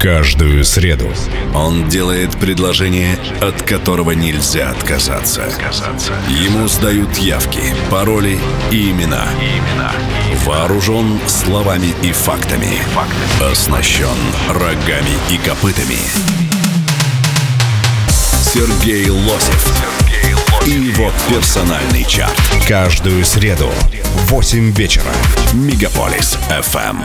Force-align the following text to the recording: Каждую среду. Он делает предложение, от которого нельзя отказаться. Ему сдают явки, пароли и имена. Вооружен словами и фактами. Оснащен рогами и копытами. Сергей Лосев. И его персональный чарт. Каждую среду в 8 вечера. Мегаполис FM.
Каждую 0.00 0.64
среду. 0.64 1.12
Он 1.54 1.88
делает 1.88 2.30
предложение, 2.38 3.18
от 3.40 3.62
которого 3.62 4.12
нельзя 4.12 4.70
отказаться. 4.70 5.42
Ему 6.28 6.68
сдают 6.68 7.16
явки, 7.16 7.74
пароли 7.90 8.38
и 8.70 8.90
имена. 8.92 9.26
Вооружен 10.46 11.18
словами 11.26 11.92
и 12.02 12.12
фактами. 12.12 12.78
Оснащен 13.50 14.06
рогами 14.48 15.18
и 15.32 15.38
копытами. 15.38 15.98
Сергей 18.40 19.10
Лосев. 19.10 19.82
И 20.64 20.70
его 20.70 21.10
персональный 21.28 22.04
чарт. 22.04 22.38
Каждую 22.68 23.24
среду 23.24 23.68
в 24.14 24.30
8 24.30 24.70
вечера. 24.70 25.10
Мегаполис 25.54 26.38
FM. 26.50 26.98